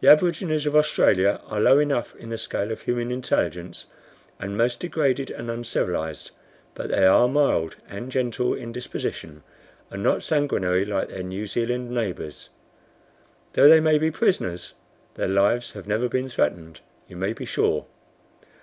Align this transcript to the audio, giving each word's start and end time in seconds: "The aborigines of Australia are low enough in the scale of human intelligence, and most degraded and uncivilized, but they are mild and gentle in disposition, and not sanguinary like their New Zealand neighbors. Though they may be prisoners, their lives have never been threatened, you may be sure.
"The 0.00 0.08
aborigines 0.08 0.64
of 0.64 0.74
Australia 0.74 1.42
are 1.44 1.60
low 1.60 1.78
enough 1.78 2.16
in 2.16 2.30
the 2.30 2.38
scale 2.38 2.72
of 2.72 2.80
human 2.80 3.10
intelligence, 3.10 3.84
and 4.40 4.56
most 4.56 4.80
degraded 4.80 5.30
and 5.30 5.50
uncivilized, 5.50 6.30
but 6.74 6.88
they 6.88 7.04
are 7.04 7.28
mild 7.28 7.76
and 7.86 8.10
gentle 8.10 8.54
in 8.54 8.72
disposition, 8.72 9.42
and 9.90 10.02
not 10.02 10.22
sanguinary 10.22 10.86
like 10.86 11.10
their 11.10 11.22
New 11.22 11.46
Zealand 11.46 11.90
neighbors. 11.90 12.48
Though 13.52 13.68
they 13.68 13.78
may 13.80 13.98
be 13.98 14.10
prisoners, 14.10 14.72
their 15.16 15.28
lives 15.28 15.72
have 15.72 15.86
never 15.86 16.08
been 16.08 16.30
threatened, 16.30 16.80
you 17.06 17.16
may 17.16 17.34
be 17.34 17.44
sure. 17.44 17.84